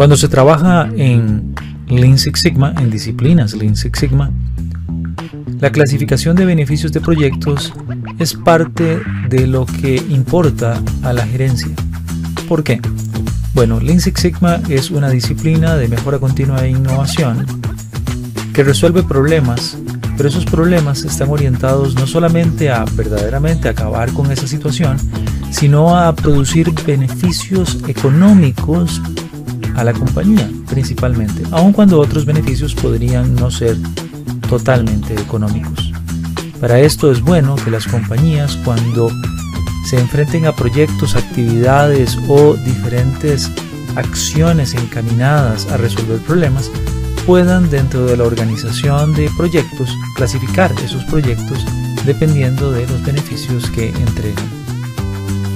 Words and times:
Cuando 0.00 0.16
se 0.16 0.28
trabaja 0.28 0.88
en 0.96 1.54
Lean 1.88 2.16
Six 2.16 2.40
Sigma, 2.40 2.72
en 2.78 2.88
disciplinas 2.88 3.52
Lean 3.52 3.76
Six 3.76 3.98
Sigma, 3.98 4.30
la 5.60 5.70
clasificación 5.70 6.36
de 6.36 6.46
beneficios 6.46 6.90
de 6.92 7.02
proyectos 7.02 7.74
es 8.18 8.32
parte 8.32 8.98
de 9.28 9.46
lo 9.46 9.66
que 9.66 9.96
importa 9.96 10.82
a 11.02 11.12
la 11.12 11.26
gerencia. 11.26 11.68
¿Por 12.48 12.64
qué? 12.64 12.80
Bueno, 13.52 13.78
Lean 13.78 14.00
Six 14.00 14.18
Sigma 14.18 14.62
es 14.70 14.90
una 14.90 15.10
disciplina 15.10 15.76
de 15.76 15.86
mejora 15.88 16.18
continua 16.18 16.64
e 16.64 16.70
innovación 16.70 17.44
que 18.54 18.64
resuelve 18.64 19.02
problemas, 19.02 19.76
pero 20.16 20.30
esos 20.30 20.46
problemas 20.46 21.04
están 21.04 21.28
orientados 21.28 21.94
no 21.94 22.06
solamente 22.06 22.70
a 22.70 22.86
verdaderamente 22.94 23.68
acabar 23.68 24.10
con 24.14 24.32
esa 24.32 24.46
situación, 24.46 24.96
sino 25.50 25.94
a 25.94 26.16
producir 26.16 26.72
beneficios 26.86 27.78
económicos 27.86 29.02
a 29.76 29.84
la 29.84 29.92
compañía 29.92 30.48
principalmente, 30.68 31.42
aun 31.50 31.72
cuando 31.72 32.00
otros 32.00 32.24
beneficios 32.24 32.74
podrían 32.74 33.34
no 33.34 33.50
ser 33.50 33.76
totalmente 34.48 35.14
económicos. 35.14 35.92
Para 36.60 36.78
esto 36.80 37.10
es 37.10 37.20
bueno 37.22 37.56
que 37.56 37.70
las 37.70 37.86
compañías 37.86 38.56
cuando 38.64 39.10
se 39.86 39.98
enfrenten 39.98 40.46
a 40.46 40.52
proyectos, 40.52 41.16
actividades 41.16 42.18
o 42.28 42.54
diferentes 42.54 43.50
acciones 43.96 44.74
encaminadas 44.74 45.66
a 45.70 45.76
resolver 45.76 46.18
problemas, 46.18 46.70
puedan 47.26 47.70
dentro 47.70 48.06
de 48.06 48.16
la 48.16 48.24
organización 48.24 49.14
de 49.14 49.30
proyectos 49.36 49.90
clasificar 50.16 50.72
esos 50.84 51.04
proyectos 51.04 51.64
dependiendo 52.04 52.70
de 52.72 52.86
los 52.86 53.02
beneficios 53.04 53.70
que 53.70 53.88
entregan. 53.88 54.59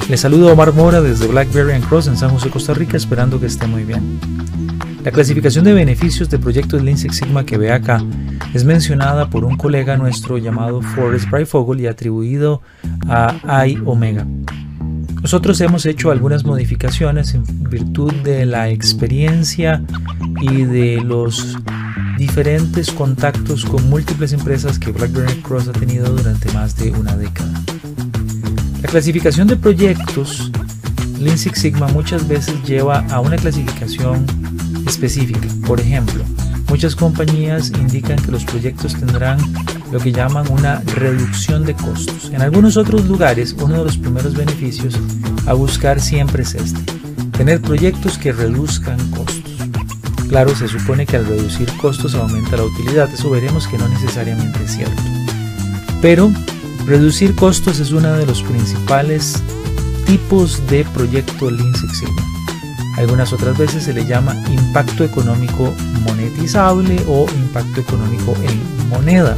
Les 0.08 0.20
saludo 0.20 0.52
Omar 0.52 0.74
Mora 0.74 1.00
desde 1.00 1.27
Blackberry 1.27 1.72
and 1.72 1.88
Cross 1.88 2.08
en 2.08 2.16
San 2.19 2.28
José, 2.28 2.50
Costa 2.50 2.74
Rica, 2.74 2.97
esperando 2.97 3.41
que 3.41 3.47
esté 3.47 3.66
muy 3.66 3.84
bien. 3.84 4.20
La 5.02 5.10
clasificación 5.10 5.64
de 5.64 5.72
beneficios 5.72 6.28
de 6.28 6.38
proyectos 6.38 6.83
Lean 6.83 6.98
Six 6.98 7.16
Sigma 7.16 7.47
que 7.47 7.56
ve 7.56 7.72
acá 7.72 8.05
es 8.52 8.64
mencionada 8.64 9.30
por 9.30 9.44
un 9.44 9.56
colega 9.56 9.97
nuestro 9.97 10.36
llamado 10.36 10.82
Forrest 10.82 11.30
Brightfogel 11.30 11.80
y 11.80 11.86
atribuido 11.86 12.60
a 13.08 13.66
I 13.66 13.78
Omega. 13.86 14.27
Nosotros 15.22 15.58
hemos 15.62 15.86
hecho 15.86 16.10
algunas 16.10 16.44
modificaciones 16.44 17.32
en 17.32 17.44
virtud 17.70 18.12
de 18.22 18.44
la 18.44 18.69
experiencia 18.69 19.82
y 20.42 20.64
de 20.64 21.00
los 21.00 21.56
diferentes 22.19 22.91
contactos 22.91 23.64
con 23.64 23.88
múltiples 23.88 24.34
empresas 24.34 24.78
que 24.78 24.92
BlackBerry 24.92 25.41
Cross 25.41 25.69
ha 25.69 25.72
tenido 25.72 26.10
durante 26.10 26.52
más 26.52 26.77
de 26.77 26.91
una 26.91 27.16
década. 27.16 27.62
La 28.84 28.90
clasificación 28.90 29.48
de 29.48 29.56
proyectos 29.56 30.52
Lean 31.18 31.36
Six 31.36 31.58
Sigma 31.58 31.88
muchas 31.88 32.28
veces 32.28 32.62
lleva 32.62 33.04
a 33.10 33.18
una 33.18 33.34
clasificación 33.36 34.24
específica. 34.86 35.48
Por 35.66 35.80
ejemplo, 35.80 36.22
Muchas 36.74 36.96
compañías 36.96 37.70
indican 37.70 38.20
que 38.20 38.32
los 38.32 38.44
proyectos 38.44 38.94
tendrán 38.94 39.38
lo 39.92 40.00
que 40.00 40.10
llaman 40.10 40.50
una 40.50 40.80
reducción 40.96 41.64
de 41.64 41.74
costos. 41.74 42.30
En 42.32 42.42
algunos 42.42 42.76
otros 42.76 43.04
lugares, 43.04 43.54
uno 43.60 43.78
de 43.78 43.84
los 43.84 43.96
primeros 43.96 44.34
beneficios 44.34 44.98
a 45.46 45.52
buscar 45.52 46.00
siempre 46.00 46.42
es 46.42 46.54
este, 46.54 46.80
tener 47.36 47.60
proyectos 47.60 48.19
que 48.19 48.32
reduzcan 48.32 48.98
costos. 49.10 49.52
Claro, 50.28 50.56
se 50.56 50.66
supone 50.66 51.06
que 51.06 51.16
al 51.16 51.26
reducir 51.26 51.70
costos 51.80 52.16
aumenta 52.16 52.56
la 52.56 52.64
utilidad, 52.64 53.08
eso 53.12 53.30
veremos 53.30 53.69
que 53.69 53.78
no 53.78 53.86
necesariamente 53.86 54.64
es 54.64 54.74
cierto. 54.74 55.02
Pero 56.02 56.32
reducir 56.86 57.34
costos 57.34 57.80
es 57.80 57.92
uno 57.92 58.12
de 58.12 58.27
los 58.27 58.42
principales 58.42 59.42
tipos 60.06 60.66
de 60.68 60.84
proyecto 60.84 61.50
Lean 61.50 61.74
Six. 61.74 62.02
Algunas 62.98 63.32
otras 63.32 63.56
veces 63.59 63.84
se 63.84 63.92
le 63.92 64.06
llama 64.06 64.36
impacto 64.50 65.04
económico 65.04 65.75
monetizable 66.06 67.03
o 67.09 67.26
impacto 67.34 67.81
económico 67.81 68.34
en 68.42 68.88
moneda. 68.88 69.34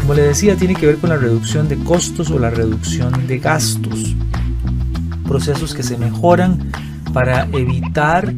Como 0.00 0.14
le 0.14 0.22
decía, 0.22 0.56
tiene 0.56 0.74
que 0.74 0.86
ver 0.86 0.96
con 0.96 1.10
la 1.10 1.16
reducción 1.16 1.68
de 1.68 1.76
costos 1.76 2.30
o 2.30 2.38
la 2.38 2.50
reducción 2.50 3.26
de 3.26 3.38
gastos. 3.38 4.14
Procesos 5.26 5.74
que 5.74 5.82
se 5.82 5.98
mejoran 5.98 6.72
para 7.12 7.44
evitar 7.52 8.32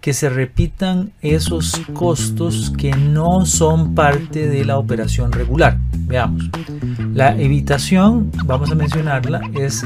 que 0.00 0.12
se 0.12 0.28
repitan 0.28 1.12
esos 1.22 1.80
costos 1.94 2.72
que 2.76 2.90
no 2.90 3.46
son 3.46 3.94
parte 3.94 4.48
de 4.48 4.64
la 4.64 4.76
operación 4.76 5.32
regular. 5.32 5.78
Veamos. 6.06 6.50
La 7.14 7.36
evitación, 7.38 8.30
vamos 8.44 8.70
a 8.70 8.74
mencionarla, 8.74 9.40
es 9.54 9.84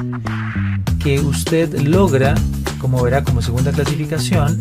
que 0.98 1.20
usted 1.20 1.80
logra 1.80 2.34
como 2.78 3.02
verá 3.02 3.24
como 3.24 3.42
segunda 3.42 3.72
clasificación, 3.72 4.60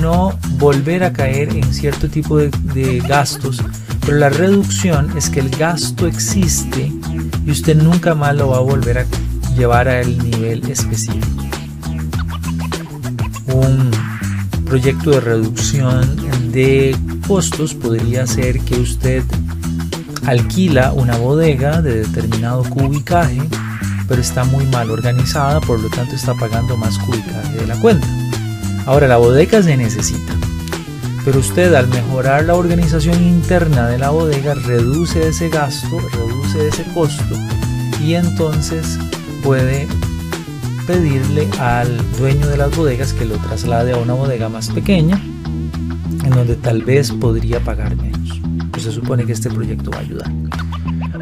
no 0.00 0.38
volver 0.58 1.04
a 1.04 1.12
caer 1.12 1.50
en 1.50 1.72
cierto 1.72 2.08
tipo 2.08 2.38
de, 2.38 3.02
gastos, 3.06 3.62
pero 4.04 4.18
la 4.18 4.28
reducción 4.28 5.16
es 5.16 5.30
que 5.30 5.40
el 5.40 5.50
gasto 5.50 6.06
existe 6.06 6.92
y 7.46 7.50
usted 7.50 7.76
nunca 7.76 8.14
más 8.14 8.36
lo 8.36 8.48
va 8.48 8.58
a 8.58 8.60
volver 8.60 8.98
a 8.98 9.06
llevar 9.56 9.88
al 9.88 10.18
nivel 10.18 10.68
específico. 10.70 11.26
Un 13.46 13.90
proyecto 14.64 15.10
de 15.10 15.20
reducción 15.20 16.52
de 16.52 16.96
costos 17.26 17.74
podría 17.74 18.26
ser 18.26 18.60
que 18.60 18.76
usted 18.76 19.22
alquila 20.26 20.92
una 20.92 21.16
bodega 21.16 21.82
de 21.82 22.04
determinado 22.04 22.62
cubicaje 22.64 23.40
pero 24.12 24.20
está 24.20 24.44
muy 24.44 24.66
mal 24.66 24.90
organizada, 24.90 25.58
por 25.60 25.80
lo 25.80 25.88
tanto 25.88 26.14
está 26.14 26.34
pagando 26.34 26.76
más 26.76 26.98
cubicaje 26.98 27.56
de 27.56 27.66
la 27.66 27.80
cuenta. 27.80 28.06
Ahora, 28.84 29.08
la 29.08 29.16
bodega 29.16 29.62
se 29.62 29.74
necesita, 29.74 30.34
pero 31.24 31.38
usted 31.38 31.72
al 31.72 31.88
mejorar 31.88 32.44
la 32.44 32.54
organización 32.54 33.22
interna 33.22 33.88
de 33.88 33.98
la 33.98 34.10
bodega 34.10 34.52
reduce 34.52 35.28
ese 35.28 35.48
gasto, 35.48 35.98
reduce 36.12 36.68
ese 36.68 36.84
costo 36.92 37.36
y 38.04 38.14
entonces 38.14 38.98
puede 39.42 39.88
pedirle 40.86 41.48
al 41.58 41.96
dueño 42.18 42.48
de 42.48 42.58
las 42.58 42.76
bodegas 42.76 43.14
que 43.14 43.24
lo 43.24 43.38
traslade 43.38 43.92
a 43.92 43.96
una 43.96 44.14
bodega 44.14 44.50
más 44.50 44.68
pequeña 44.68 45.18
en 46.24 46.30
donde 46.30 46.56
tal 46.56 46.82
vez 46.82 47.12
podría 47.12 47.60
pagar 47.60 47.96
menos. 47.96 48.12
Pues 48.18 48.21
se 48.82 48.92
supone 48.92 49.24
que 49.24 49.32
este 49.32 49.48
proyecto 49.50 49.90
va 49.90 49.98
a 49.98 50.00
ayudar. 50.00 50.30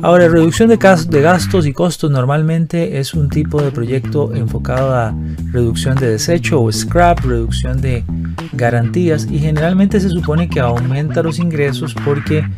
Ahora, 0.03 0.29
reducción 0.29 0.71
de, 0.71 0.77
gastos 0.79 1.67
y 1.67 1.73
costos 1.73 2.11
normalmente 2.11 2.99
es 2.99 3.13
un 3.13 3.29
tipo 3.29 3.61
de 3.61 3.71
proyecto 3.71 4.35
enfocado 4.35 4.95
a 4.95 5.15
reducción 5.53 5.95
de 5.97 6.13
desecho 6.13 6.63
o 6.63 6.73
scrap, 6.73 7.21
reducción 7.21 7.81
de 7.83 8.05
garantías 8.53 9.27
y 9.31 9.39
generalmente 9.39 10.01
se 10.01 10.09
supone 10.09 10.49
que 10.49 10.61
aumenta 10.61 11.23
los 11.23 11.39
ingresos 11.39 11.95
porque 12.03 12.49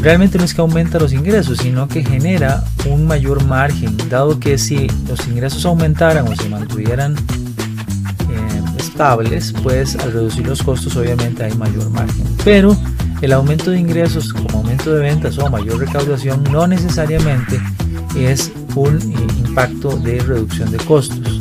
realmente 0.00 0.38
no 0.38 0.44
es 0.44 0.54
que 0.54 0.60
aumenta 0.60 0.98
los 0.98 1.12
ingresos, 1.12 1.58
sino 1.58 1.86
que 1.86 2.02
genera 2.02 2.64
un 2.90 3.06
mayor 3.06 3.44
margen, 3.44 3.96
dado 4.10 4.40
que 4.40 4.58
si 4.58 4.88
los 5.08 5.26
ingresos 5.28 5.64
aumentaran 5.64 6.26
o 6.26 6.34
se 6.34 6.48
mantuvieran 6.48 7.14
eh, 7.14 8.62
estables, 8.76 9.54
pues 9.62 9.94
al 9.96 10.12
reducir 10.12 10.46
los 10.48 10.62
costos 10.64 10.96
obviamente 10.96 11.44
hay 11.44 11.54
mayor 11.54 11.88
margen. 11.90 12.24
Pero 12.44 12.76
el 13.22 13.32
aumento 13.32 13.70
de 13.70 13.78
ingresos 13.78 14.32
como 14.32 14.58
aumento 14.58 14.92
de 14.92 15.00
ventas 15.00 15.38
o 15.38 15.48
mayor 15.48 15.78
recaudación 15.78 16.42
no 16.50 16.66
necesariamente 16.66 17.60
es 18.16 18.50
un 18.74 18.98
eh, 18.98 19.46
impacto 19.46 19.96
de 19.96 20.18
reducción 20.18 20.72
de 20.72 20.78
costos, 20.78 21.40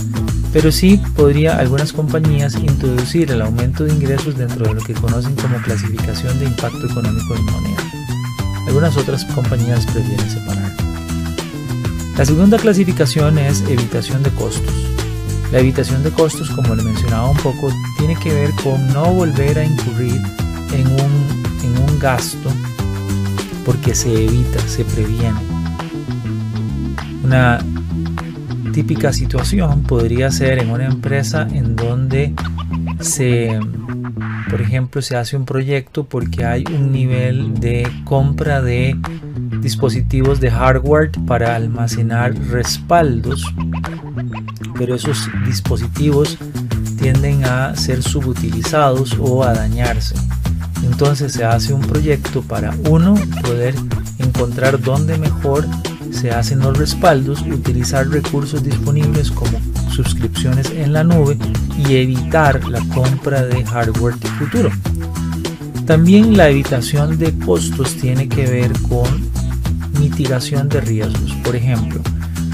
pero 0.54 0.72
sí 0.72 1.02
podría 1.16 1.58
algunas 1.58 1.92
compañías 1.92 2.56
introducir 2.56 3.32
el 3.32 3.42
aumento 3.42 3.84
de 3.84 3.94
ingresos 3.94 4.38
dentro 4.38 4.68
de 4.68 4.76
lo 4.76 4.82
que 4.82 4.94
conocen 4.94 5.36
como 5.36 5.58
clasificación 5.58 6.38
de 6.40 6.46
impacto 6.46 6.86
económico 6.86 7.36
en 7.36 7.46
moneda. 7.46 7.84
Algunas 8.68 8.96
otras 8.96 9.26
compañías 9.26 9.86
prefieren 9.88 10.30
separar. 10.30 10.72
La 12.16 12.26
segunda 12.26 12.60
clasificación 12.60 13.40
es 13.40 13.62
evitación 13.62 14.22
de 14.22 14.30
costos. 14.30 14.74
La 15.52 15.60
evitación 15.60 16.04
de 16.04 16.12
costos, 16.12 16.52
como 16.52 16.76
le 16.76 16.84
mencionaba 16.84 17.30
un 17.30 17.38
poco, 17.38 17.74
tiene 17.98 18.16
que 18.18 18.32
ver 18.32 18.52
con 18.64 18.88
no 18.94 19.06
volver 19.14 19.58
a 19.58 19.66
incurrir 19.66 20.22
en 20.74 20.88
un 20.88 21.41
en 21.64 21.78
un 21.78 22.00
gasto 22.00 22.50
porque 23.66 23.96
se 23.96 24.26
evita, 24.26 24.60
se 24.68 24.84
previene. 24.86 25.40
Una 27.24 27.60
típica 28.72 29.14
situación 29.14 29.84
podría 29.84 30.32
ser 30.32 30.60
en 30.60 30.72
una 30.72 30.86
empresa 30.86 31.48
en 31.52 31.76
donde 31.76 32.34
se, 33.02 33.60
por 34.50 34.62
ejemplo, 34.62 35.02
se 35.02 35.18
hace 35.18 35.36
un 35.36 35.46
proyecto 35.46 36.06
porque 36.06 36.46
hay 36.46 36.64
un 36.74 36.92
nivel 36.92 37.60
de 37.60 37.88
compra 38.06 38.62
de 38.62 38.96
dispositivos 39.62 40.40
de 40.40 40.50
hardware 40.52 41.12
para 41.28 41.56
almacenar 41.56 42.34
respaldos, 42.50 43.54
pero 44.78 44.96
esos 44.96 45.30
dispositivos 45.46 46.38
tienden 47.00 47.46
a 47.46 47.76
ser 47.76 48.02
subutilizados 48.02 49.18
o 49.20 49.44
a 49.44 49.54
dañarse. 49.54 50.16
Entonces 50.84 51.34
se 51.34 51.44
hace 51.44 51.74
un 51.74 51.82
proyecto 51.82 52.42
para 52.42 52.76
uno 52.90 53.16
poder 53.42 53.76
encontrar 54.20 54.80
dónde 54.82 55.18
mejor 55.18 55.68
se 56.12 56.32
hacen 56.32 56.60
los 56.60 56.78
respaldos, 56.78 57.42
utilizar 57.42 58.08
recursos 58.10 58.64
disponibles 58.64 59.32
como 59.32 59.60
suscripciones 59.92 60.70
en 60.72 60.94
la 60.94 61.04
nube 61.04 61.38
y 61.78 61.96
evitar 61.96 62.64
la 62.70 62.80
compra 62.94 63.44
de 63.44 63.66
hardware 63.66 64.16
de 64.16 64.30
futuro. 64.30 64.72
También 65.86 66.38
la 66.38 66.50
evitación 66.50 67.18
de 67.18 67.38
costos 67.40 67.96
tiene 67.96 68.30
que 68.30 68.46
ver 68.46 68.72
con 68.84 69.30
mitigación 70.00 70.70
de 70.70 70.82
riesgos. 70.82 71.34
Por 71.44 71.56
ejemplo, 71.56 72.02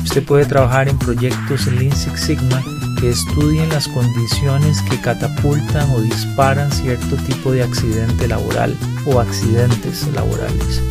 usted 0.04 0.24
puede 0.24 0.46
trabajar 0.46 0.88
en 0.90 0.98
proyectos 0.98 1.68
Lean 1.68 1.96
Six 1.96 2.20
Sigma 2.20 2.62
que 3.00 3.10
estudien 3.10 3.70
las 3.70 3.88
condiciones 3.88 4.82
que 4.82 5.00
catapultan 5.00 5.90
o 5.92 6.02
disparan 6.02 6.72
cierto 6.72 7.16
tipo 7.18 7.52
de 7.52 7.64
accidente 7.64 8.28
laboral 8.28 8.76
o 9.06 9.20
accidentes 9.20 10.08
laborales. 10.14 10.82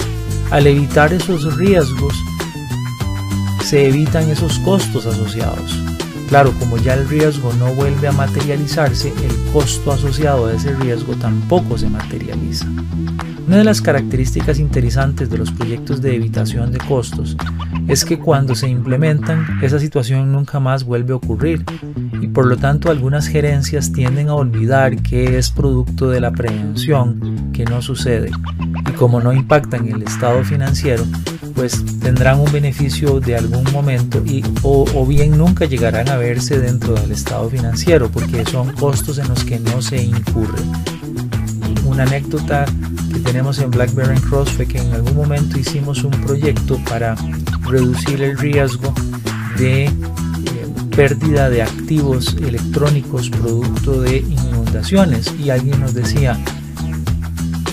Al 0.50 0.67
evitar 0.67 1.12
esos 1.12 1.56
riesgos, 1.56 2.14
se 3.64 3.87
evitan 3.87 4.31
esos 4.31 4.58
costos 4.61 5.06
asociados. 5.06 5.95
Claro, 6.28 6.52
como 6.58 6.76
ya 6.76 6.94
el 6.94 7.08
riesgo 7.08 7.52
no 7.55 7.73
vuelve 7.75 8.08
a 8.08 8.12
materializarse, 8.12 9.08
el 9.08 9.52
costo 9.52 9.93
asociado 9.93 10.46
a 10.46 10.55
ese 10.55 10.75
riesgo 10.75 11.14
tampoco 11.14 11.78
se 11.78 11.88
materializa. 11.88 12.67
Una 13.46 13.58
de 13.58 13.64
las 13.64 13.81
características 13.81 14.58
interesantes 14.58 15.31
de 15.31 15.38
los 15.38 15.52
proyectos 15.52 16.02
de 16.02 16.17
evitación 16.17 16.73
de 16.73 16.78
costos 16.78 17.37
es 17.87 18.05
que 18.05 18.19
cuando 18.19 18.56
se 18.56 18.69
implementan, 18.69 19.61
esa 19.62 19.78
situación 19.78 20.32
nunca 20.32 20.58
más 20.58 20.82
vuelve 20.82 21.12
a 21.12 21.17
ocurrir 21.17 21.64
y 22.20 22.26
por 22.26 22.46
lo 22.46 22.56
tanto 22.56 22.90
algunas 22.90 23.29
gerencias 23.29 23.93
tienden 23.93 24.31
a 24.31 24.34
olvidar 24.34 24.96
que 24.96 25.38
es 25.38 25.50
producto 25.50 26.11
de 26.11 26.20
la 26.20 26.32
prevención 26.32 27.52
que 27.52 27.64
no 27.64 27.82
sucede 27.82 28.31
y 28.88 28.93
como 28.94 29.20
no 29.20 29.32
impactan 29.32 29.87
el 29.87 30.02
estado 30.02 30.43
financiero, 30.43 31.05
pues 31.56 31.82
tendrán 32.00 32.38
un 32.38 32.53
beneficio 32.53 33.19
de 33.19 33.35
algún 33.35 33.64
momento 33.73 34.23
y 34.25 34.44
o, 34.62 35.06
bien 35.06 35.37
nunca 35.38 35.64
llegarán 35.64 36.08
a 36.11 36.17
verse 36.17 36.61
dentro 36.61 36.93
del 36.94 37.11
estado 37.11 37.49
financiero 37.49 38.11
porque 38.11 38.44
son 38.44 38.73
costos 38.73 39.17
en 39.19 39.26
los 39.29 39.43
que 39.43 39.58
no 39.58 39.81
se 39.81 40.03
incurre. 40.03 40.61
Una 41.87 42.03
anécdota 42.03 42.67
que 43.12 43.20
tenemos 43.20 43.58
en 43.58 43.70
BlackBerry 43.70 44.20
Cross 44.20 44.50
fue 44.50 44.67
que 44.67 44.79
en 44.79 44.93
algún 44.93 45.17
momento 45.17 45.58
hicimos 45.58 46.05
un 46.05 46.11
proyecto 46.11 46.79
para 46.91 47.17
reducir 47.62 48.23
el 48.23 48.37
riesgo 48.37 48.93
de 49.56 49.85
eh, 49.85 49.91
pérdida 50.94 51.49
de 51.49 51.62
activos 51.62 52.37
electrónicos 52.37 53.31
producto 53.31 54.03
de 54.03 54.19
inundaciones 54.19 55.32
y 55.43 55.49
alguien 55.49 55.81
nos 55.81 55.94
decía 55.94 56.38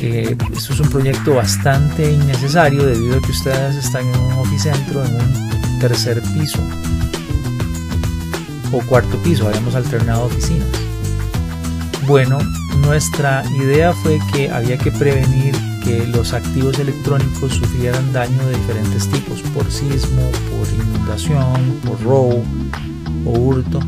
esto 0.04 0.74
es 0.74 0.80
un 0.82 0.90
proyecto 0.90 1.36
bastante 1.36 2.12
innecesario 2.12 2.86
debido 2.86 3.18
a 3.18 3.22
que 3.22 3.32
ustedes 3.32 3.76
están 3.78 4.06
en 4.06 4.20
un 4.20 4.34
oficentro 4.34 5.04
en 5.06 5.16
un 5.16 5.80
tercer 5.80 6.22
piso 6.34 6.60
o 8.74 8.82
cuarto 8.82 9.18
piso, 9.20 9.48
habíamos 9.48 9.76
alternado 9.76 10.26
oficinas. 10.26 10.68
Bueno, 12.06 12.40
nuestra 12.82 13.44
idea 13.56 13.94
fue 13.94 14.20
que 14.34 14.50
había 14.50 14.78
que 14.78 14.92
prevenir 14.92 15.56
que 15.84 16.06
los 16.08 16.34
activos 16.34 16.80
electrónicos 16.80 17.54
sufrieran 17.54 18.12
daño 18.12 18.46
de 18.46 18.56
diferentes 18.56 19.10
tipos, 19.10 19.42
por 19.54 19.72
sismo, 19.72 20.30
por 20.50 20.68
inundación, 20.86 21.80
por 21.86 22.02
robo 22.02 22.44
o 23.26 23.30
hurto. 23.30 23.80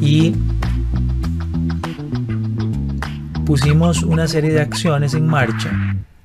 Y 0.00 0.34
pusimos 3.44 4.02
una 4.02 4.26
serie 4.28 4.52
de 4.52 4.60
acciones 4.60 5.14
en 5.14 5.26
marcha. 5.26 5.70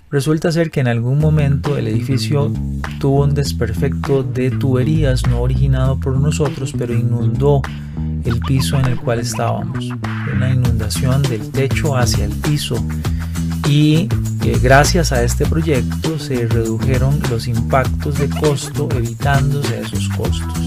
Resulta 0.09 0.51
ser 0.53 0.71
que 0.71 0.79
en 0.79 0.87
algún 0.87 1.19
momento 1.19 1.77
el 1.77 1.87
edificio 1.87 2.51
tuvo 2.99 3.25
un 3.25 3.33
desperfecto 3.33 4.23
de 4.23 4.51
tuberías 4.51 5.27
no 5.27 5.41
originado 5.41 5.99
por 5.99 6.17
nosotros, 6.17 6.73
pero 6.77 6.93
inundó 6.93 7.61
el 8.23 8.39
piso 8.39 8.79
en 8.79 8.85
el 8.85 8.97
cual 8.97 9.19
estábamos. 9.19 9.89
Una 10.33 10.49
inundación 10.49 11.21
del 11.23 11.51
techo 11.51 11.97
hacia 11.97 12.23
el 12.23 12.31
piso. 12.31 12.75
Y 13.67 14.07
eh, 14.45 14.57
gracias 14.61 15.11
a 15.11 15.23
este 15.23 15.45
proyecto 15.45 16.17
se 16.17 16.47
redujeron 16.47 17.19
los 17.29 17.49
impactos 17.49 18.17
de 18.17 18.29
costo 18.29 18.87
evitándose 18.95 19.81
esos 19.81 20.07
costos. 20.09 20.57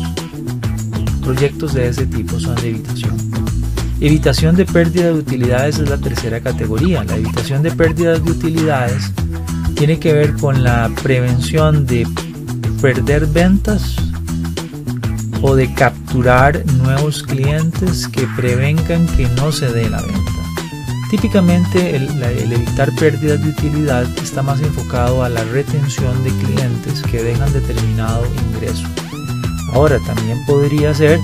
Proyectos 1.22 1.72
de 1.72 1.88
ese 1.88 2.06
tipo 2.06 2.38
son 2.38 2.56
de 2.56 2.70
evitación. 2.70 3.49
Evitación 4.02 4.56
de 4.56 4.64
pérdida 4.64 5.08
de 5.08 5.12
utilidades 5.12 5.78
es 5.78 5.90
la 5.90 5.98
tercera 5.98 6.40
categoría. 6.40 7.04
La 7.04 7.16
evitación 7.16 7.62
de 7.62 7.70
pérdidas 7.70 8.24
de 8.24 8.30
utilidades 8.30 9.12
tiene 9.76 10.00
que 10.00 10.14
ver 10.14 10.34
con 10.36 10.64
la 10.64 10.90
prevención 11.02 11.84
de 11.86 12.06
perder 12.80 13.26
ventas 13.26 13.96
o 15.42 15.54
de 15.54 15.72
capturar 15.74 16.64
nuevos 16.76 17.22
clientes 17.22 18.08
que 18.08 18.26
prevengan 18.38 19.06
que 19.18 19.28
no 19.36 19.52
se 19.52 19.70
dé 19.70 19.90
la 19.90 20.00
venta. 20.00 20.32
Típicamente 21.10 21.94
el, 21.94 22.08
el, 22.22 22.52
evitar 22.52 22.90
pérdidas 22.94 23.42
de 23.42 23.50
utilidad 23.50 24.04
está 24.22 24.42
más 24.42 24.60
enfocado 24.60 25.22
a 25.24 25.28
la 25.28 25.44
retención 25.44 26.24
de 26.24 26.30
clientes 26.30 27.02
que 27.02 27.22
dejan 27.22 27.52
determinado 27.52 28.24
ingreso. 28.54 28.86
Ahora 29.74 29.98
también 30.06 30.38
podría 30.46 30.94
ser 30.94 31.20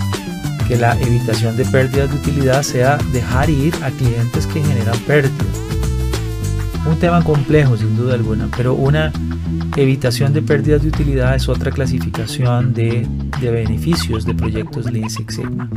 que 0.69 0.77
la 0.77 0.99
evitación 1.01 1.57
de 1.57 1.65
pérdidas 1.65 2.11
de 2.11 2.17
utilidad 2.17 2.63
sea 2.63 2.99
dejar 3.13 3.51
ir 3.51 3.75
a 3.83 3.91
clientes 3.91 4.47
que 4.47 4.63
generan 4.63 4.99
pérdidas. 5.01 5.47
Un 6.89 6.97
tema 6.99 7.23
complejo 7.23 7.77
sin 7.77 7.97
duda 7.97 8.15
alguna, 8.15 8.49
pero 8.57 8.75
una 8.75 9.13
evitación 9.77 10.33
de 10.33 10.43
pérdidas 10.43 10.83
de 10.83 10.89
utilidad 10.89 11.35
es 11.35 11.49
otra 11.49 11.71
clasificación 11.71 12.73
de, 12.73 13.07
de 13.41 13.51
beneficios 13.51 14.25
de 14.25 14.35
proyectos 14.35 14.91
Lean 14.91 15.11
Six 15.11 15.35
Sigma. 15.35 15.69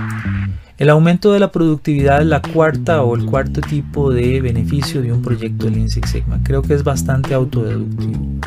El 0.78 0.90
aumento 0.90 1.34
de 1.34 1.40
la 1.40 1.52
productividad 1.52 2.22
es 2.22 2.28
la 2.28 2.42
cuarta 2.42 3.02
o 3.04 3.16
el 3.16 3.26
cuarto 3.26 3.60
tipo 3.60 4.12
de 4.12 4.40
beneficio 4.40 5.02
de 5.02 5.12
un 5.12 5.22
proyecto 5.22 5.70
Lean 5.70 5.90
Six 5.90 6.10
Sigma. 6.10 6.40
Creo 6.44 6.62
que 6.62 6.74
es 6.76 6.84
bastante 6.84 7.34
autodeductivo. 7.34 8.40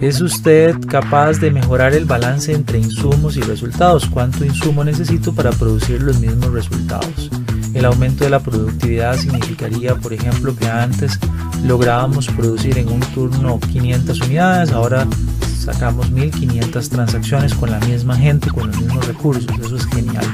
¿Es 0.00 0.20
usted 0.20 0.76
capaz 0.86 1.38
de 1.38 1.50
mejorar 1.50 1.94
el 1.94 2.04
balance 2.04 2.52
entre 2.52 2.78
insumos 2.78 3.36
y 3.36 3.40
resultados? 3.40 4.06
¿Cuánto 4.06 4.44
insumo 4.44 4.84
necesito 4.84 5.34
para 5.34 5.50
producir 5.50 6.02
los 6.02 6.20
mismos 6.20 6.52
resultados? 6.52 7.30
El 7.74 7.84
aumento 7.84 8.24
de 8.24 8.30
la 8.30 8.40
productividad 8.40 9.16
significaría, 9.16 9.94
por 9.96 10.12
ejemplo, 10.12 10.56
que 10.56 10.68
antes 10.68 11.18
lográbamos 11.64 12.28
producir 12.28 12.78
en 12.78 12.88
un 12.88 13.00
turno 13.00 13.58
500 13.60 14.20
unidades, 14.20 14.72
ahora 14.72 15.06
sacamos 15.58 16.10
1500 16.10 16.88
transacciones 16.88 17.54
con 17.54 17.70
la 17.70 17.78
misma 17.80 18.16
gente, 18.16 18.48
con 18.50 18.68
los 18.68 18.80
mismos 18.80 19.06
recursos. 19.06 19.46
Eso 19.60 19.76
es 19.76 19.86
genial 19.86 20.24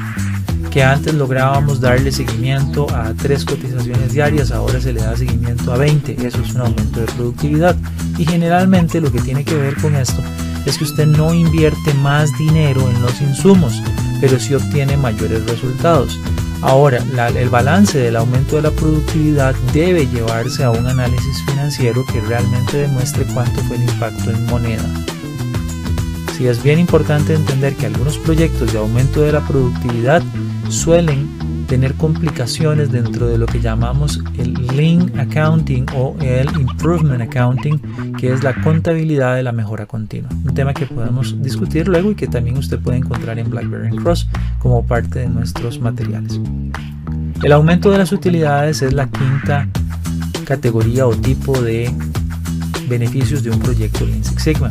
que 0.74 0.82
antes 0.82 1.14
lográbamos 1.14 1.80
darle 1.80 2.10
seguimiento 2.10 2.88
a 2.92 3.14
tres 3.14 3.44
cotizaciones 3.44 4.12
diarias, 4.12 4.50
ahora 4.50 4.80
se 4.80 4.92
le 4.92 5.00
da 5.02 5.16
seguimiento 5.16 5.72
a 5.72 5.78
20. 5.78 6.26
Eso 6.26 6.42
es 6.42 6.52
un 6.52 6.62
aumento 6.62 6.98
de 6.98 7.06
productividad. 7.12 7.76
Y 8.18 8.24
generalmente 8.24 9.00
lo 9.00 9.12
que 9.12 9.20
tiene 9.20 9.44
que 9.44 9.54
ver 9.54 9.76
con 9.76 9.94
esto 9.94 10.20
es 10.66 10.76
que 10.76 10.82
usted 10.82 11.06
no 11.06 11.32
invierte 11.32 11.94
más 12.02 12.36
dinero 12.38 12.90
en 12.90 13.00
los 13.02 13.20
insumos, 13.20 13.80
pero 14.20 14.40
sí 14.40 14.52
obtiene 14.52 14.96
mayores 14.96 15.46
resultados. 15.46 16.18
Ahora, 16.60 16.98
el 17.36 17.50
balance 17.50 17.96
del 17.96 18.16
aumento 18.16 18.56
de 18.56 18.62
la 18.62 18.72
productividad 18.72 19.54
debe 19.72 20.08
llevarse 20.08 20.64
a 20.64 20.72
un 20.72 20.88
análisis 20.88 21.40
financiero 21.46 22.04
que 22.12 22.20
realmente 22.22 22.78
demuestre 22.78 23.24
cuánto 23.32 23.62
fue 23.62 23.76
el 23.76 23.84
impacto 23.84 24.28
en 24.28 24.44
moneda. 24.46 24.82
Si 26.36 26.48
es 26.48 26.60
bien 26.64 26.80
importante 26.80 27.32
entender 27.32 27.76
que 27.76 27.86
algunos 27.86 28.18
proyectos 28.18 28.72
de 28.72 28.78
aumento 28.80 29.20
de 29.20 29.30
la 29.30 29.46
productividad 29.46 30.20
suelen 30.68 31.28
tener 31.66 31.94
complicaciones 31.94 32.92
dentro 32.92 33.26
de 33.26 33.38
lo 33.38 33.46
que 33.46 33.60
llamamos 33.60 34.20
el 34.38 34.54
Lean 34.76 35.18
Accounting 35.18 35.86
o 35.94 36.16
el 36.20 36.48
Improvement 36.60 37.22
Accounting, 37.22 37.80
que 38.18 38.32
es 38.32 38.42
la 38.42 38.54
contabilidad 38.62 39.36
de 39.36 39.42
la 39.42 39.52
mejora 39.52 39.86
continua. 39.86 40.30
Un 40.44 40.54
tema 40.54 40.74
que 40.74 40.86
podemos 40.86 41.42
discutir 41.42 41.88
luego 41.88 42.10
y 42.10 42.14
que 42.14 42.26
también 42.26 42.58
usted 42.58 42.78
puede 42.78 42.98
encontrar 42.98 43.38
en 43.38 43.50
BlackBerry 43.50 43.96
Cross 43.96 44.28
como 44.58 44.86
parte 44.86 45.20
de 45.20 45.28
nuestros 45.28 45.80
materiales. 45.80 46.40
El 47.42 47.52
aumento 47.52 47.90
de 47.90 47.98
las 47.98 48.12
utilidades 48.12 48.82
es 48.82 48.92
la 48.92 49.08
quinta 49.08 49.68
categoría 50.44 51.06
o 51.06 51.14
tipo 51.14 51.60
de 51.60 51.92
beneficios 52.88 53.42
de 53.42 53.50
un 53.50 53.58
proyecto 53.58 54.04
Lean 54.06 54.24
Six 54.24 54.42
Sigma. 54.42 54.70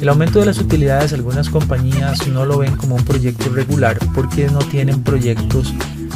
El 0.00 0.08
aumento 0.08 0.40
de 0.40 0.46
las 0.46 0.58
utilidades 0.58 1.12
algunas 1.12 1.50
compañías 1.50 2.26
no 2.28 2.46
lo 2.46 2.58
ven 2.58 2.74
como 2.76 2.96
un 2.96 3.04
proyecto 3.04 3.50
regular 3.50 3.98
porque 4.14 4.48
no 4.48 4.60
tienen 4.60 5.02
proyectos 5.02 5.74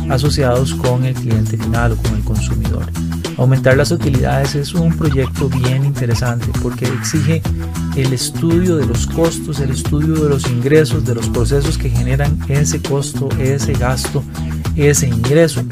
asociados 0.09 0.75
con 0.75 1.05
el 1.05 1.15
cliente 1.15 1.59
final 1.59 1.93
o 1.93 1.97
con 1.97 2.17
el 2.17 2.25
consumidor. 2.25 2.87
Aumentar 3.37 3.77
las 3.77 3.91
utilidades 3.91 4.55
es 4.55 4.73
un 4.73 4.97
proyecto 4.97 5.51
bien 5.51 5.85
interesante 5.85 6.47
porque 6.63 6.87
exige 6.87 7.43
el 7.95 8.15
estudio 8.15 8.77
de 8.77 8.87
los 8.87 9.07
costos, 9.07 9.61
el 9.61 9.71
estudio 9.71 10.15
de 10.15 10.31
los 10.31 10.49
ingresos, 10.49 11.05
de 11.05 11.17
los 11.17 11.29
procesos 11.29 11.77
que 11.77 11.91
generan 11.91 12.39
ese 12.49 12.81
costo, 12.81 13.29
ese 13.39 13.75
gasto, 13.75 14.25
ese 14.77 15.09
ingreso. 15.09 15.63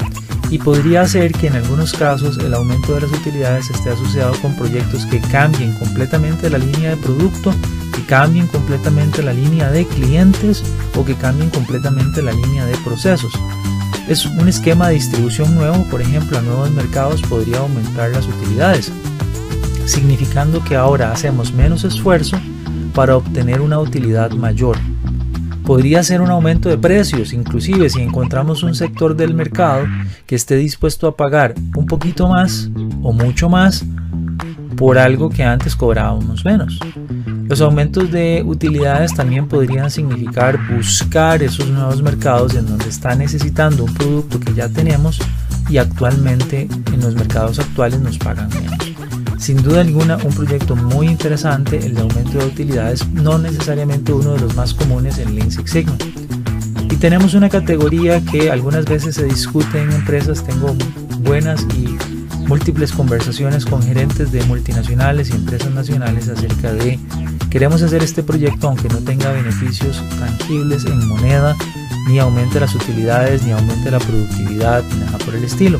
Y 0.51 0.59
podría 0.59 1.07
ser 1.07 1.31
que 1.31 1.47
en 1.47 1.55
algunos 1.55 1.93
casos 1.93 2.37
el 2.37 2.53
aumento 2.53 2.93
de 2.93 3.01
las 3.01 3.11
utilidades 3.11 3.71
esté 3.71 3.89
asociado 3.89 4.33
con 4.39 4.55
proyectos 4.55 5.03
que 5.07 5.19
cambien 5.19 5.73
completamente 5.79 6.47
la 6.51 6.59
línea 6.59 6.91
de 6.91 6.97
producto 6.97 7.51
que 7.93 8.03
cambien 8.05 8.47
completamente 8.47 9.23
la 9.23 9.33
línea 9.33 9.71
de 9.71 9.85
clientes 9.85 10.63
o 10.95 11.05
que 11.05 11.15
cambien 11.15 11.49
completamente 11.49 12.21
la 12.21 12.33
línea 12.33 12.65
de 12.65 12.75
procesos. 12.77 13.33
Es 14.07 14.25
un 14.25 14.49
esquema 14.49 14.89
de 14.89 14.95
distribución 14.95 15.55
nuevo, 15.55 15.85
por 15.89 16.01
ejemplo, 16.01 16.37
a 16.37 16.41
nuevos 16.41 16.71
mercados 16.71 17.21
podría 17.21 17.59
aumentar 17.59 18.11
las 18.11 18.27
utilidades, 18.27 18.91
significando 19.85 20.63
que 20.63 20.75
ahora 20.75 21.11
hacemos 21.11 21.53
menos 21.53 21.83
esfuerzo 21.83 22.37
para 22.93 23.15
obtener 23.15 23.61
una 23.61 23.79
utilidad 23.79 24.31
mayor. 24.31 24.77
Podría 25.65 26.03
ser 26.03 26.19
un 26.19 26.29
aumento 26.29 26.67
de 26.67 26.77
precios, 26.77 27.31
inclusive 27.31 27.89
si 27.89 28.01
encontramos 28.01 28.63
un 28.63 28.75
sector 28.75 29.15
del 29.15 29.33
mercado 29.33 29.85
que 30.25 30.35
esté 30.35 30.57
dispuesto 30.57 31.07
a 31.07 31.15
pagar 31.15 31.55
un 31.77 31.85
poquito 31.85 32.27
más 32.27 32.69
o 33.01 33.13
mucho 33.13 33.47
más 33.47 33.85
por 34.75 34.97
algo 34.97 35.29
que 35.29 35.43
antes 35.43 35.75
cobrábamos 35.75 36.43
menos. 36.43 36.79
Los 37.53 37.61
aumentos 37.61 38.11
de 38.11 38.41
utilidades 38.43 39.13
también 39.13 39.47
podrían 39.47 39.91
significar 39.91 40.59
buscar 40.75 41.43
esos 41.43 41.67
nuevos 41.67 42.01
mercados 42.01 42.55
en 42.55 42.65
donde 42.65 42.89
está 42.89 43.13
necesitando 43.13 43.83
un 43.83 43.93
producto 43.93 44.39
que 44.39 44.55
ya 44.55 44.69
tenemos 44.69 45.19
y 45.69 45.77
actualmente 45.77 46.67
en 46.91 46.99
los 46.99 47.13
mercados 47.13 47.59
actuales 47.59 47.99
nos 47.99 48.17
pagan 48.17 48.49
menos. 48.49 48.75
Sin 49.37 49.61
duda 49.61 49.81
alguna, 49.81 50.17
un 50.17 50.33
proyecto 50.33 50.75
muy 50.75 51.05
interesante, 51.05 51.77
el 51.77 51.93
de 51.93 52.01
aumento 52.01 52.39
de 52.39 52.45
utilidades, 52.47 53.07
no 53.09 53.37
necesariamente 53.37 54.11
uno 54.13 54.33
de 54.33 54.39
los 54.39 54.55
más 54.55 54.73
comunes 54.73 55.19
en 55.19 55.35
Lean 55.35 55.51
Six 55.51 55.69
Sigma. 55.69 55.97
Y 56.89 56.95
tenemos 56.95 57.35
una 57.35 57.49
categoría 57.49 58.19
que 58.25 58.49
algunas 58.49 58.85
veces 58.85 59.13
se 59.13 59.25
discute 59.25 59.79
en 59.79 59.91
empresas, 59.91 60.43
tengo 60.43 60.75
buenas 61.19 61.67
y 61.77 61.95
múltiples 62.47 62.91
conversaciones 62.91 63.63
con 63.63 63.83
gerentes 63.83 64.31
de 64.31 64.43
multinacionales 64.45 65.29
y 65.29 65.33
empresas 65.33 65.71
nacionales 65.71 66.29
acerca 66.29 66.73
de 66.73 66.99
queremos 67.53 67.83
hacer 67.83 68.01
este 68.01 68.23
proyecto 68.23 68.67
aunque 68.67 68.89
no 68.89 68.97
tenga 68.97 69.31
beneficios 69.31 70.01
tangibles 70.19 70.85
en 70.85 71.07
moneda, 71.07 71.55
ni 72.07 72.17
aumente 72.17 72.59
las 72.59 72.73
utilidades, 72.73 73.43
ni 73.43 73.51
aumente 73.51 73.91
la 73.91 73.99
productividad, 73.99 74.83
ni 74.91 75.01
nada 75.01 75.19
por 75.19 75.35
el 75.35 75.43
estilo. 75.43 75.77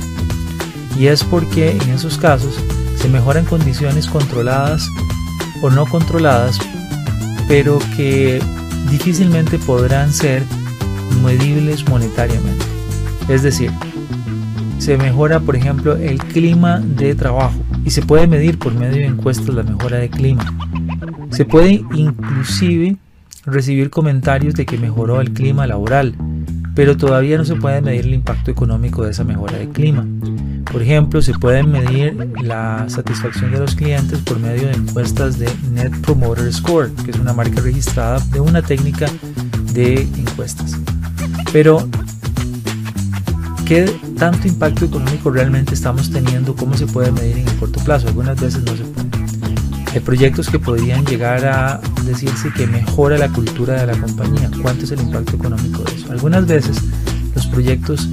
Y 1.00 1.08
es 1.08 1.24
porque 1.24 1.72
en 1.72 1.90
esos 1.90 2.20
casos 2.20 2.60
se 2.96 3.10
mejoran 3.10 3.46
condiciones 3.46 4.06
controladas 4.06 4.88
o 5.64 5.72
no 5.72 5.88
controladas, 5.88 6.60
pero 7.48 7.80
que 7.98 8.40
difícilmente 8.92 9.58
podrán 9.58 10.14
ser 10.14 10.44
medibles 11.24 11.90
monetariamente. 11.90 12.66
Es 13.30 13.42
decir, 13.42 13.72
se 14.78 14.96
mejora, 14.96 15.40
por 15.40 15.56
ejemplo, 15.56 15.96
el 15.96 16.20
clima 16.20 16.80
de 16.80 17.16
trabajo 17.16 17.56
y 17.84 17.90
se 17.90 18.04
puede 18.04 18.28
medir 18.28 18.60
por 18.60 18.76
medio 18.76 18.98
de 18.98 19.08
encuestas 19.08 19.56
la 19.56 19.64
mejora 19.64 19.98
de 19.98 20.12
clima. 20.12 20.46
Se 21.36 21.46
puede 21.46 21.84
inclusive 21.94 22.98
recibir 23.46 23.90
comentarios 23.90 24.54
de 24.54 24.66
que 24.66 24.78
mejoró 24.78 25.20
el 25.20 25.34
clima 25.34 25.66
laboral, 25.66 26.16
pero 26.76 26.96
todavía 26.96 27.38
no 27.38 27.46
se 27.46 27.56
puede 27.56 27.82
medir 27.82 28.06
el 28.06 28.14
impacto 28.14 28.52
económico 28.52 29.04
de 29.04 29.12
esa 29.12 29.24
mejora 29.24 29.58
de 29.58 29.70
clima. 29.70 30.06
Por 30.72 30.82
ejemplo, 30.82 31.22
se 31.22 31.34
puede 31.34 31.64
medir 31.64 32.16
la 32.42 32.86
satisfacción 32.88 33.52
de 33.52 33.60
los 33.60 33.76
clientes 33.76 34.20
por 34.20 34.40
medio 34.40 34.68
de 34.68 34.74
encuestas 34.74 35.40
de 35.40 35.50
Net 35.72 35.92
Promoter 36.02 36.52
Score, 36.54 36.92
que 37.04 37.12
es 37.12 37.18
una 37.18 37.34
marca 37.34 37.62
registrada 37.62 38.20
de 38.32 38.40
una 38.40 38.62
técnica 38.62 39.08
de 39.74 40.02
encuestas. 40.18 40.78
Pero, 41.52 41.88
¿qué 43.66 43.92
tanto 44.18 44.48
impacto 44.48 44.86
económico 44.86 45.32
realmente 45.32 45.74
estamos 45.74 46.12
teniendo? 46.12 46.56
¿Cómo 46.56 46.78
se 46.78 46.88
puede 46.88 47.12
medir 47.12 47.40
en 47.40 47.48
el 47.48 47.56
corto 47.56 47.84
plazo? 47.84 48.08
Algunas 48.08 48.40
veces 48.40 48.64
no 48.64 48.76
se 48.76 48.84
puede. 48.84 49.23
Hay 49.94 50.00
proyectos 50.00 50.50
que 50.50 50.58
podrían 50.58 51.06
llegar 51.06 51.46
a 51.46 51.80
decirse 52.06 52.52
que 52.56 52.66
mejora 52.66 53.16
la 53.18 53.30
cultura 53.30 53.86
de 53.86 53.94
la 53.94 54.00
compañía. 54.00 54.50
¿Cuánto 54.62 54.86
es 54.86 54.92
el 54.92 55.02
impacto 55.02 55.36
económico 55.36 55.84
de 55.84 55.96
eso? 55.96 56.12
Algunas 56.12 56.48
veces 56.48 56.78
los 57.36 57.46
proyectos 57.46 58.10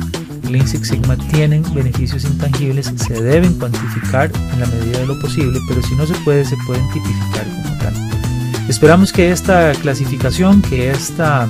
Lean 0.50 0.68
Six 0.68 0.88
Sigma 0.88 1.16
tienen 1.16 1.62
beneficios 1.72 2.24
intangibles, 2.24 2.92
se 2.96 3.22
deben 3.22 3.54
cuantificar 3.54 4.30
en 4.52 4.60
la 4.60 4.66
medida 4.66 4.98
de 4.98 5.06
lo 5.06 5.18
posible, 5.20 5.58
pero 5.68 5.80
si 5.82 5.94
no 5.94 6.06
se 6.06 6.14
puede, 6.16 6.44
se 6.44 6.56
pueden 6.66 6.86
tipificar 6.92 7.46
como 7.62 7.78
tal. 7.78 7.94
Esperamos 8.68 9.10
que 9.10 9.30
esta 9.30 9.72
clasificación, 9.72 10.60
que 10.60 10.90
esta 10.90 11.48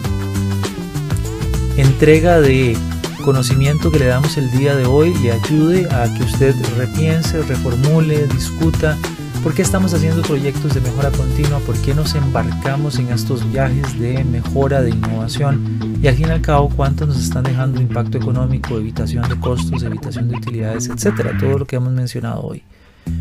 entrega 1.77 2.41
de 2.41 2.77
conocimiento 3.25 3.91
que 3.91 3.99
le 3.99 4.07
damos 4.07 4.37
el 4.37 4.49
día 4.53 4.77
de 4.77 4.87
hoy 4.87 5.13
le 5.23 5.33
ayude 5.33 5.89
a 5.93 6.13
que 6.15 6.23
usted 6.23 6.55
repiense, 6.77 7.43
reformule, 7.43 8.29
discuta 8.29 8.97
¿Por 9.43 9.55
qué 9.55 9.63
estamos 9.63 9.95
haciendo 9.95 10.21
proyectos 10.21 10.75
de 10.75 10.83
mejora 10.83 11.11
continua? 11.11 11.61
¿Por 11.61 11.75
qué 11.81 11.95
nos 11.95 12.15
embarcamos 12.15 12.99
en 12.99 13.09
estos 13.09 13.51
viajes 13.51 13.99
de 13.99 14.23
mejora, 14.23 14.83
de 14.83 14.91
innovación? 14.91 15.99
Y 16.03 16.09
al 16.09 16.15
fin 16.15 16.27
y 16.29 16.31
al 16.31 16.43
cabo, 16.43 16.69
¿cuánto 16.69 17.07
nos 17.07 17.19
están 17.19 17.45
dejando 17.45 17.81
impacto 17.81 18.19
económico, 18.19 18.77
evitación 18.77 19.27
de 19.31 19.41
costos, 19.41 19.83
evitación 19.83 20.29
de 20.29 20.37
utilidades, 20.37 20.89
etcétera? 20.89 21.39
Todo 21.39 21.59
lo 21.59 21.65
que 21.65 21.77
hemos 21.77 21.93
mencionado 21.93 22.43
hoy. 22.43 22.63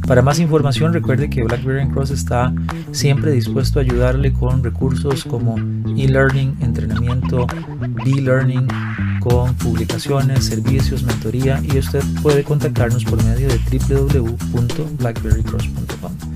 Para 0.06 0.22
más 0.22 0.40
información 0.40 0.94
recuerde 0.94 1.30
que 1.30 1.44
BlackBerry 1.44 1.88
Cross 1.90 2.12
está 2.12 2.54
siempre 2.92 3.32
dispuesto 3.32 3.80
a 3.80 3.84
ayudarle 3.84 4.34
con 4.34 4.62
recursos 4.62 5.24
como 5.24 5.58
e-learning, 5.58 6.58
entrenamiento, 6.60 7.48
b-learning, 8.04 8.68
con 9.20 9.54
publicaciones, 9.56 10.46
servicios, 10.46 11.04
mentoría 11.04 11.62
y 11.64 11.78
usted 11.78 12.04
puede 12.22 12.44
contactarnos 12.44 13.06
por 13.06 13.24
medio 13.24 13.48
de 13.48 13.58
www.blackberrycross.com. 13.58 16.29